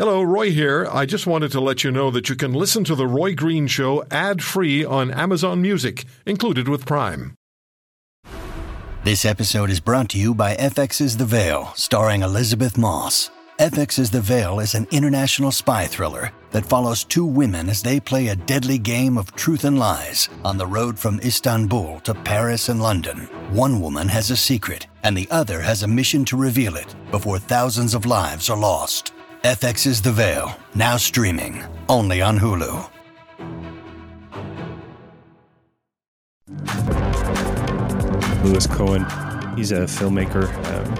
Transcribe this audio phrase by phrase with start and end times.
[0.00, 0.88] Hello, Roy here.
[0.90, 3.66] I just wanted to let you know that you can listen to The Roy Green
[3.66, 7.34] Show ad free on Amazon Music, included with Prime.
[9.04, 13.28] This episode is brought to you by FX's The Veil, starring Elisabeth Moss.
[13.58, 18.28] FX's The Veil is an international spy thriller that follows two women as they play
[18.28, 22.82] a deadly game of truth and lies on the road from Istanbul to Paris and
[22.82, 23.28] London.
[23.52, 27.38] One woman has a secret, and the other has a mission to reveal it before
[27.38, 29.12] thousands of lives are lost.
[29.44, 32.90] FX's The Veil, now streaming, only on Hulu.
[38.44, 39.06] Lewis Cohen.
[39.56, 40.46] He's a filmmaker,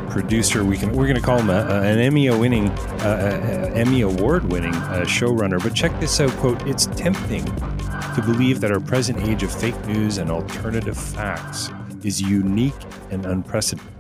[0.09, 0.65] producer.
[0.65, 2.71] We can we're going to call him a, a, an Emmy winning,
[3.01, 5.63] uh, Emmy award winning uh, showrunner.
[5.63, 9.79] But check this out, quote: "It's tempting to believe that our present age of fake
[9.87, 11.69] news and alternative facts
[12.03, 12.73] is unique
[13.11, 13.93] and unprecedented,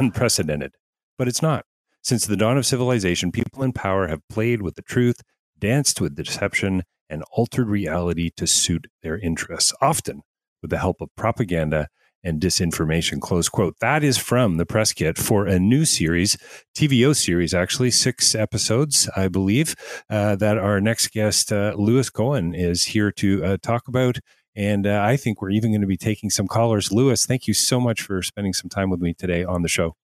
[0.00, 0.72] unprecedented,
[1.16, 1.64] but it's not.
[2.08, 5.20] Since the dawn of civilization, people in power have played with the truth,
[5.58, 10.22] danced with deception, and altered reality to suit their interests, often
[10.62, 11.88] with the help of propaganda
[12.24, 13.20] and disinformation.
[13.20, 13.74] Close quote.
[13.80, 16.38] That is from the press kit for a new series,
[16.74, 19.74] TVO series, actually, six episodes, I believe,
[20.08, 24.18] uh, that our next guest, uh, Lewis Cohen, is here to uh, talk about.
[24.56, 26.90] And uh, I think we're even going to be taking some callers.
[26.90, 29.94] Lewis, thank you so much for spending some time with me today on the show.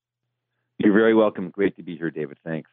[0.79, 1.51] You're very welcome.
[1.51, 2.39] Great to be here, David.
[2.45, 2.71] Thanks.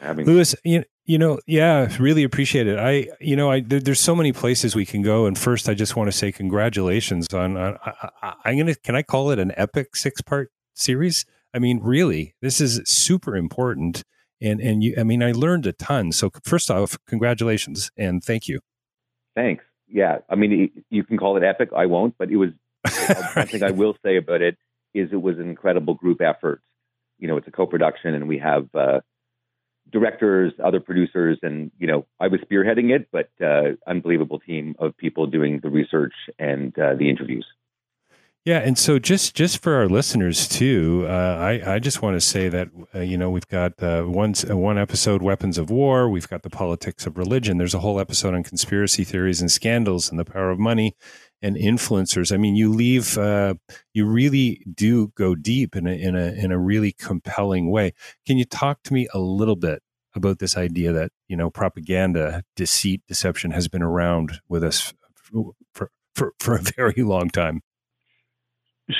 [0.00, 2.78] Having Lewis, you, you know, yeah, really appreciate it.
[2.78, 5.26] I, you know, I there, there's so many places we can go.
[5.26, 7.56] And first, I just want to say congratulations on.
[7.56, 8.76] on I, I'm gonna.
[8.76, 11.24] Can I call it an epic six part series?
[11.52, 14.04] I mean, really, this is super important.
[14.40, 16.12] And and you, I mean, I learned a ton.
[16.12, 18.60] So first off, congratulations and thank you.
[19.34, 19.64] Thanks.
[19.88, 21.70] Yeah, I mean, you can call it epic.
[21.76, 22.50] I won't, but it was.
[23.34, 24.56] One thing I will say about it
[24.94, 26.62] is it was an incredible group effort
[27.18, 29.00] you know, it's a co-production, and we have uh,
[29.90, 34.96] directors, other producers, and you know, I was spearheading it, but uh, unbelievable team of
[34.96, 37.46] people doing the research and uh, the interviews.
[38.44, 42.20] Yeah, and so just just for our listeners too, uh, I I just want to
[42.20, 46.28] say that uh, you know we've got uh, one one episode weapons of war, we've
[46.28, 47.58] got the politics of religion.
[47.58, 50.94] There's a whole episode on conspiracy theories and scandals and the power of money
[51.42, 52.32] and influencers.
[52.32, 53.54] I mean, you leave, uh,
[53.92, 57.92] you really do go deep in a, in a in a really compelling way.
[58.26, 59.82] Can you talk to me a little bit
[60.14, 65.52] about this idea that you know propaganda, deceit, deception has been around with us for
[66.14, 67.60] for, for a very long time?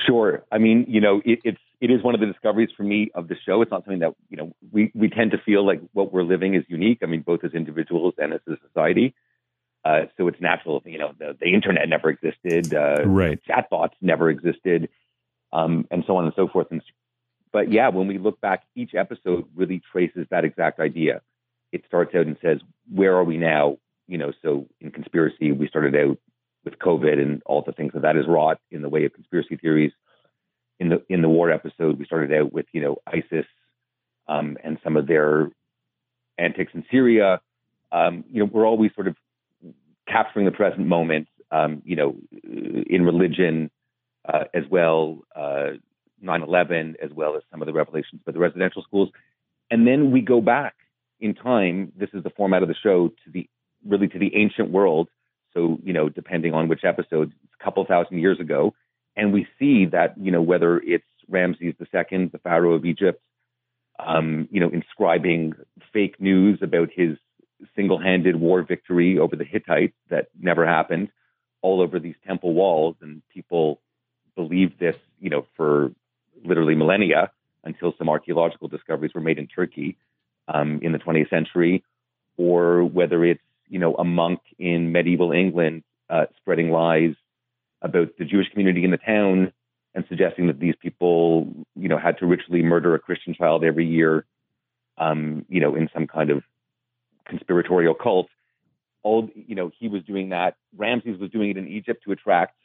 [0.06, 0.44] Sure.
[0.52, 3.28] I mean, you know, it, it's it is one of the discoveries for me of
[3.28, 3.62] the show.
[3.62, 6.54] It's not something that you know we we tend to feel like what we're living
[6.54, 6.98] is unique.
[7.02, 9.14] I mean, both as individuals and as a society.
[9.84, 13.40] Uh, so it's natural, you know, the, the internet never existed, uh, right?
[13.48, 14.88] Chatbots never existed,
[15.52, 16.66] um, and so on and so forth.
[16.70, 16.82] And
[17.52, 21.22] but yeah, when we look back, each episode really traces that exact idea.
[21.72, 22.58] It starts out and says,
[22.92, 23.78] "Where are we now?"
[24.08, 26.18] You know, so in conspiracy, we started out
[26.68, 29.56] with COVID and all the things that that has wrought in the way of conspiracy
[29.56, 29.92] theories.
[30.78, 33.46] In the in the war episode, we started out with you know ISIS
[34.28, 35.50] um, and some of their
[36.38, 37.40] antics in Syria.
[37.90, 39.16] Um, you know, we're always sort of
[40.06, 43.70] capturing the present moment, um, you know, in religion
[44.32, 45.70] uh, as well, uh,
[46.22, 49.10] 9/11, as well as some of the revelations by the residential schools,
[49.70, 50.74] and then we go back
[51.18, 51.92] in time.
[51.96, 53.48] This is the format of the show to the
[53.84, 55.08] really to the ancient world.
[55.58, 58.74] So you know, depending on which episode, a couple thousand years ago,
[59.16, 63.20] and we see that you know whether it's Ramses II, the Pharaoh of Egypt,
[63.98, 65.54] um, you know, inscribing
[65.92, 67.16] fake news about his
[67.74, 71.08] single-handed war victory over the Hittites that never happened
[71.60, 73.80] all over these temple walls, and people
[74.36, 75.90] believed this, you know, for
[76.44, 77.32] literally millennia
[77.64, 79.96] until some archaeological discoveries were made in Turkey
[80.46, 81.82] um, in the 20th century,
[82.36, 87.14] or whether it's you know a monk in medieval England uh, spreading lies
[87.82, 89.52] about the Jewish community in the town
[89.94, 93.86] and suggesting that these people you know had to ritually murder a Christian child every
[93.86, 94.24] year,
[94.96, 96.42] um, you know, in some kind of
[97.26, 98.28] conspiratorial cult.
[99.02, 100.56] All you know, he was doing that.
[100.76, 102.56] Ramses was doing it in Egypt to attract,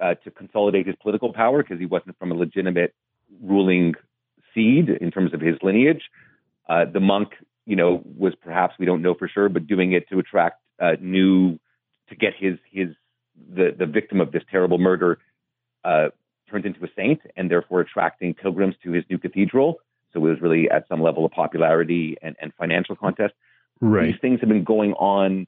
[0.00, 2.94] uh, to consolidate his political power because he wasn't from a legitimate
[3.42, 3.94] ruling
[4.54, 6.02] seed in terms of his lineage.
[6.68, 7.32] Uh, the monk,
[7.66, 10.92] you know, was perhaps we don't know for sure, but doing it to attract uh,
[11.00, 11.58] new,
[12.08, 12.88] to get his his
[13.54, 15.18] the the victim of this terrible murder
[15.84, 16.08] uh,
[16.48, 19.80] turned into a saint, and therefore attracting pilgrims to his new cathedral.
[20.12, 23.34] So it was really at some level of popularity and, and financial contest.
[23.80, 24.12] Right.
[24.12, 25.46] These things have been going on,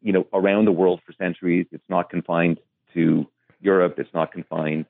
[0.00, 1.66] you know, around the world for centuries.
[1.72, 2.60] It's not confined
[2.94, 3.26] to
[3.60, 3.96] Europe.
[3.98, 4.86] It's not confined,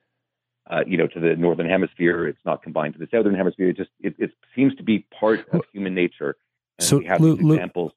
[0.71, 2.29] uh, you know, to the northern hemisphere.
[2.29, 3.71] It's not confined to the southern hemisphere.
[3.71, 6.37] It just it, it seems to be part of human nature.
[6.79, 7.93] And So, we have these examples.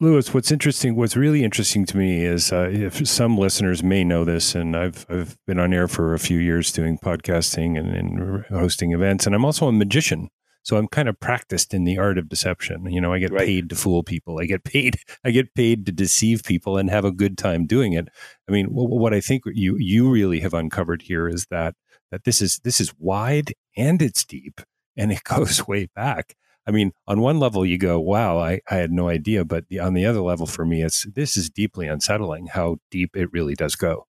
[0.00, 4.24] Lewis, what's interesting, what's really interesting to me is uh, if some listeners may know
[4.24, 8.44] this, and I've I've been on air for a few years doing podcasting and, and
[8.46, 10.28] hosting events, and I'm also a magician,
[10.62, 12.86] so I'm kind of practiced in the art of deception.
[12.88, 13.44] You know, I get Right.
[13.46, 14.38] paid to fool people.
[14.38, 14.98] I get paid.
[15.24, 18.06] I get paid to deceive people and have a good time doing it.
[18.48, 21.74] I mean, wh- what I think you you really have uncovered here is that
[22.12, 24.60] that this is this is wide and it's deep
[24.96, 26.36] and it goes way back.
[26.68, 29.80] I mean, on one level, you go, "Wow, I, I had no idea," but the,
[29.80, 33.54] on the other level, for me, it's this is deeply unsettling how deep it really
[33.54, 34.06] does go.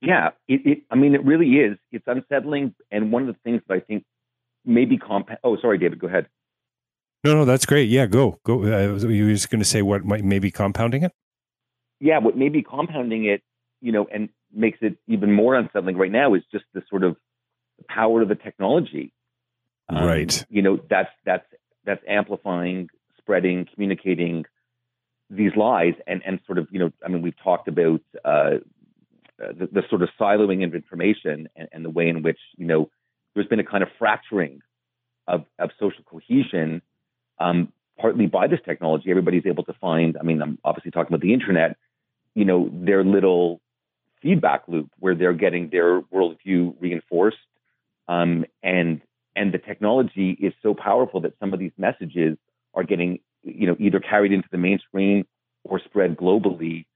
[0.00, 0.78] Yeah, it, it.
[0.92, 1.76] I mean, it really is.
[1.90, 4.04] It's unsettling, and one of the things that I think
[4.64, 5.28] maybe comp.
[5.42, 5.98] Oh, sorry, David.
[5.98, 6.28] Go ahead.
[7.24, 7.88] No, no, that's great.
[7.88, 8.62] Yeah, go, go.
[8.62, 11.12] Uh, you were just going to say what might maybe compounding it?
[11.98, 13.42] Yeah, what may be compounding it,
[13.80, 17.16] you know, and makes it even more unsettling right now is just the sort of
[17.88, 19.13] power of the technology.
[19.88, 20.44] Um, Right.
[20.48, 21.46] You know, that's that's
[21.84, 22.88] that's amplifying,
[23.18, 24.44] spreading, communicating
[25.30, 28.58] these lies, and and sort of, you know, I mean, we've talked about uh,
[29.38, 32.90] the, the sort of siloing of information and, and the way in which you know
[33.34, 34.60] there's been a kind of fracturing
[35.26, 36.82] of of social cohesion,
[37.38, 39.10] um, partly by this technology.
[39.10, 40.16] Everybody's able to find.
[40.18, 41.76] I mean, I'm obviously talking about the internet.
[42.34, 43.60] You know, their little
[44.22, 47.36] feedback loop where they're getting their worldview reinforced,
[48.08, 48.43] um, and and the
[49.84, 52.38] technology is so powerful that some of these messages
[52.72, 55.26] are getting, you know, either carried into the mainstream
[55.64, 56.86] or spread globally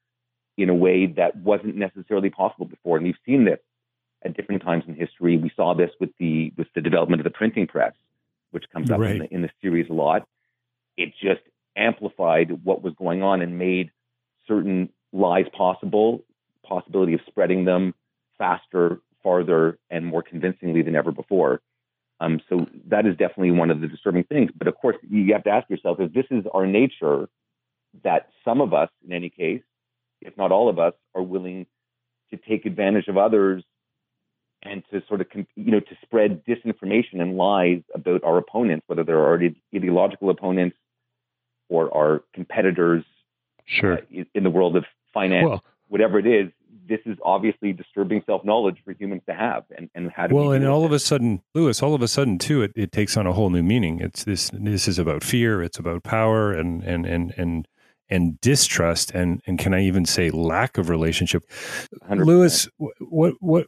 [0.57, 2.97] in a way that wasn't necessarily possible before.
[2.97, 3.59] And we've seen this
[4.25, 5.37] at different times in history.
[5.37, 7.93] We saw this with the with the development of the printing press,
[8.53, 9.13] which comes up Right.
[9.13, 10.27] in, the, in the series a lot.
[10.97, 11.43] It just
[11.77, 13.91] amplified what was going on and made
[14.47, 16.25] certain lies possible,
[16.65, 17.95] possibility of spreading them
[18.39, 21.61] faster, farther, and more convincingly than ever before.
[22.21, 24.51] Um, so that is definitely one of the disturbing things.
[24.57, 27.29] But of course, you have to ask yourself if this is our nature,
[28.05, 29.63] that some of us, in any case,
[30.21, 31.67] if not all of us, are willing
[32.31, 33.63] to take advantage of others
[34.63, 39.05] and to sort of, you know, to spread disinformation and lies about our opponents, whether
[39.05, 39.41] they're our
[39.75, 40.77] ideological opponents
[41.69, 43.05] or our competitors
[43.67, 43.99] Sure.
[43.99, 46.51] uh, in- in the world of finance, Well, whatever it is.
[46.89, 50.49] This is obviously disturbing self knowledge for humans to have, and, and how do well,
[50.49, 52.93] we and all with of a sudden, Lewis, all of a sudden too, it, it
[52.93, 54.01] takes on a whole new meaning.
[54.01, 54.51] It's this.
[54.53, 55.63] This is about fear.
[55.63, 57.69] It's about power and and and and
[58.09, 61.45] and distrust and and can I even say lack of relationship?
[61.93, 62.03] it?
[62.09, 62.25] 100%.
[62.25, 63.67] Lewis, wh- what what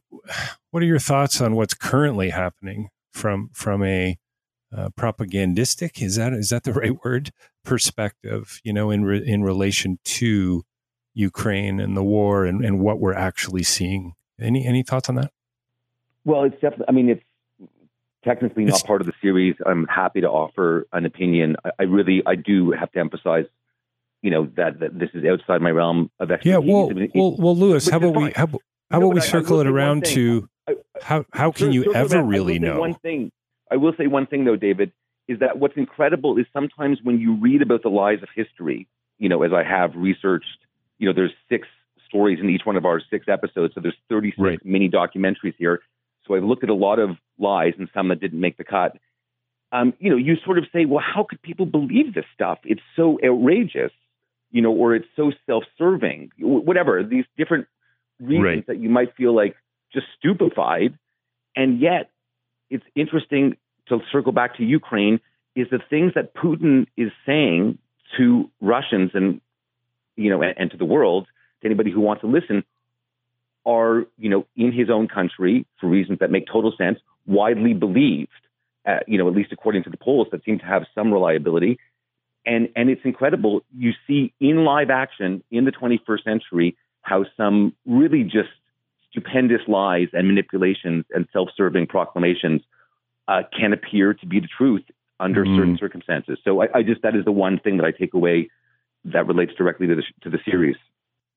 [0.71, 4.19] what are your thoughts on what's currently happening from from a
[4.77, 7.33] uh, propagandistic is that is that the right word
[7.65, 8.61] perspective?
[8.65, 10.65] You know, in re, in relation to
[11.15, 14.15] Ukraine and the war and, and what we're actually seeing.
[14.41, 15.33] Any any thoughts on that?
[16.25, 16.87] Well, it's definitely.
[16.89, 17.23] I mean, it's
[18.25, 19.57] technically not It's- part of the series.
[19.67, 21.57] I'm happy to offer an opinion.
[21.65, 23.47] I, I really, I do have to emphasize,
[24.23, 26.53] you know, that, that this is outside my realm of expertise.
[26.53, 29.15] Yeah, well, I mean, it- well, well, Lewis, how about we how, how No, about
[29.15, 32.23] we I- I circle will it around to I- how how can Sure, you ever.
[32.23, 32.79] Really know?
[32.81, 33.33] One thing,
[33.71, 34.93] I will say one thing though, David,
[35.29, 38.87] is that what's incredible is sometimes when you read about the lies of history,
[39.19, 40.47] you know, as I have researched,
[41.01, 41.67] you know, there's six
[42.07, 44.65] stories in each one of our six episodes, so there's 36 Right.
[44.65, 45.81] mini documentaries here.
[46.27, 48.97] So I've looked at a lot of lies and some that didn't make the cut.
[49.73, 52.59] Um, you know, you sort of say, well, how could people believe this stuff?
[52.65, 53.93] It's so outrageous,
[54.51, 57.03] you know, or it's so self-serving, whatever.
[57.03, 57.67] These different
[58.21, 58.67] reasons Right.
[58.67, 59.57] that you might feel like
[59.93, 60.99] just stupefied,
[61.57, 62.11] and yet
[62.69, 65.21] it's interesting to circle back to Ukraine
[65.57, 67.79] is the things that Putin is saying
[68.17, 69.41] to Russians and
[70.21, 71.27] you know and, and to the world
[71.61, 72.63] to anybody who wants to listen
[73.67, 78.31] are you know in his own country for reasons that make total sense widely believed
[78.87, 81.79] uh, you know at least according to the polls that seem to have some reliability
[82.47, 87.75] and and it's incredible you see in live action in the 21st century how some
[87.87, 88.49] really just
[89.11, 92.61] stupendous lies and manipulations and self-serving proclamations
[93.29, 94.85] uh, can appear to be the truth
[95.19, 95.57] under Mm.
[95.57, 96.39] certain circumstances.
[96.45, 98.49] So I, I just that is the one thing that I take away
[99.05, 100.77] that relates directly to the to the series.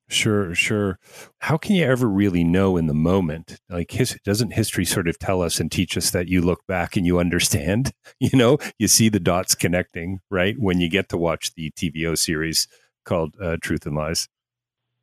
[0.09, 0.99] Sure, sure.
[1.39, 3.59] How can you ever really know in the moment?
[3.69, 6.97] Like, his, doesn't history sort of tell us and teach us that you look back
[6.97, 7.93] and you understand?
[8.19, 10.55] You know, you see the dots connecting, right?
[10.57, 12.67] When you get to watch the TVO series
[13.03, 14.29] called uh, Truth and Lies.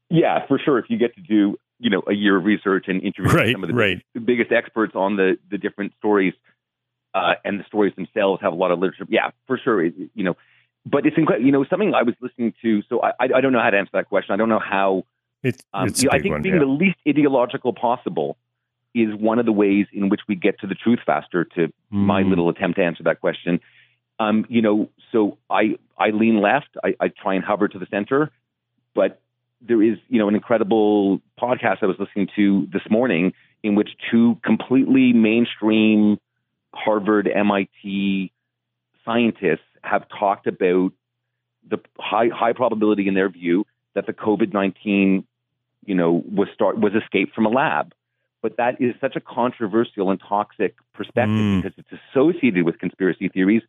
[0.08, 0.78] Yeah, for sure.
[0.78, 3.64] If you get to do you know a year of research and interview Right, some
[3.64, 4.02] of the right.
[4.24, 6.34] biggest, experts on the the different stories,
[7.14, 9.06] uh, and the stories themselves have a lot of literature.
[9.08, 9.84] Yeah, for sure.
[9.84, 10.34] It, you know,
[10.86, 11.46] but it's incredible.
[11.46, 12.82] You know, something I was listening to.
[12.88, 14.32] So I I don't know how to answer that question.
[14.32, 15.04] I don't know how.
[15.42, 16.42] It, Um, it's you know, I think one.
[16.42, 16.60] being yeah.
[16.60, 18.36] the least ideological possible
[18.94, 21.44] is one of the ways in which we get to the truth faster.
[21.56, 22.28] To my Mm.
[22.30, 23.60] little attempt to answer that question,
[24.18, 26.68] Um, you know, so I I lean left.
[26.84, 28.30] I, I try and hover to the center,
[28.94, 29.20] but
[29.62, 33.32] there is you know an incredible podcast I was listening to this morning
[33.62, 36.18] in which two completely mainstream
[36.74, 38.30] Harvard MIT
[39.04, 40.92] scientists have talked about
[41.68, 45.26] the high high probability in their view that the COVID nineteen
[45.84, 47.92] you know was start was escaped from a lab.
[48.42, 51.62] But that is such a controversial and toxic perspective mm.
[51.62, 53.62] because it's associated with conspiracy theories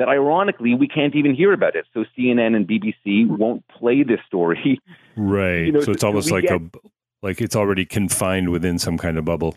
[0.00, 1.86] that ironically we can't even hear about it.
[1.94, 4.80] So CNN and BBC won't play this story.
[5.16, 5.60] Right.
[5.66, 6.70] You know, so it's almost like get, a
[7.22, 9.56] like it's already confined within some kind of bubble.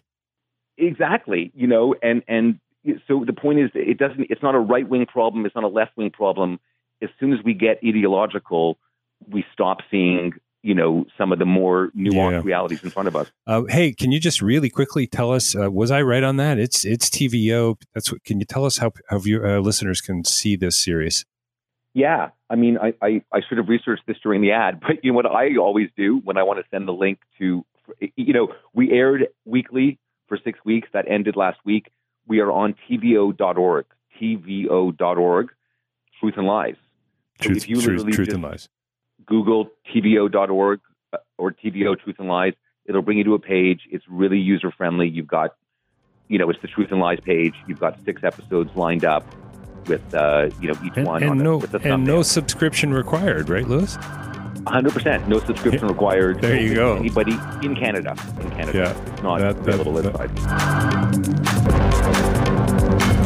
[0.78, 1.52] Exactly.
[1.56, 2.60] You know, and and
[3.08, 5.70] so the point is it doesn't it's not a right wing problem, it's not a
[5.70, 6.60] left wing problem.
[7.02, 8.78] As soon as we get ideological,
[9.28, 12.42] we stop seeing you know some of the more nuanced yeah.
[12.44, 13.32] realities in front of us.
[13.46, 15.56] Uh, hey, can you just really quickly tell us?
[15.56, 16.58] Uh, was I right on that?
[16.58, 17.76] It's it's TVO.
[17.94, 18.24] That's what.
[18.24, 21.26] Can you tell us how how your uh, listeners can see this series?
[21.94, 25.12] Yeah, I mean, I, I I should have researched this during the ad, but you
[25.12, 27.66] know what I always do when I want to send the link to,
[28.16, 30.88] you know, we aired weekly for six weeks.
[30.94, 31.92] That ended last week.
[32.28, 33.86] We are on tvo.org,
[34.22, 35.52] tvo.org,
[36.20, 36.76] Truth and Lies.
[37.42, 38.70] So truth, truth, truth and Lies
[39.26, 40.80] Google tvo.org
[41.12, 42.54] uh, or TVO Truth and Lies.
[42.86, 43.82] It'll bring you to a page.
[43.92, 45.08] It's really user friendly.
[45.08, 45.56] You've got,
[46.28, 47.54] you know, it's the Truth and Lies page.
[47.68, 49.26] You've got six episodes lined up
[49.88, 53.50] with, uh, you know, each and, one and on no, a, and no subscription required,
[53.50, 53.98] right, Lewis?
[53.98, 55.28] 100%.
[55.28, 56.42] No subscription required.
[56.42, 56.96] There you go.
[56.96, 58.16] Anybody in Canada.
[58.40, 58.78] In Canada.
[58.78, 59.12] Yeah.
[59.14, 60.14] It's not that, available that,